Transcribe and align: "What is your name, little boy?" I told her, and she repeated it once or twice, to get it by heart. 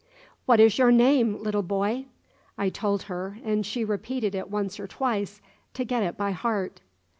"What 0.47 0.59
is 0.59 0.79
your 0.79 0.91
name, 0.91 1.43
little 1.43 1.61
boy?" 1.61 2.05
I 2.57 2.69
told 2.69 3.03
her, 3.03 3.37
and 3.43 3.63
she 3.63 3.85
repeated 3.85 4.33
it 4.33 4.49
once 4.49 4.79
or 4.79 4.87
twice, 4.87 5.41
to 5.75 5.85
get 5.85 6.01
it 6.01 6.17
by 6.17 6.31
heart. 6.31 6.81